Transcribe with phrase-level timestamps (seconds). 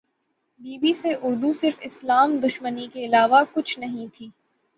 [0.61, 4.29] be B C Urdu صرف اسلام دشمنی کے علاوہ کچھ نہیں کرتی